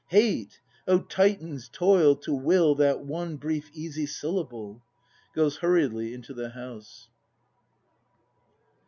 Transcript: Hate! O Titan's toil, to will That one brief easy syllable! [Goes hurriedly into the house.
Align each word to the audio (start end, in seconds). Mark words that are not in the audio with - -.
Hate! 0.07 0.59
O 0.87 0.97
Titan's 0.97 1.69
toil, 1.69 2.15
to 2.15 2.33
will 2.33 2.73
That 2.73 3.01
one 3.01 3.35
brief 3.37 3.69
easy 3.71 4.07
syllable! 4.07 4.81
[Goes 5.35 5.57
hurriedly 5.57 6.11
into 6.11 6.33
the 6.33 6.49
house. 6.49 7.07